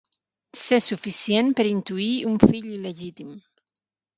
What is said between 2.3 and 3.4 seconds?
un fill il·legítim.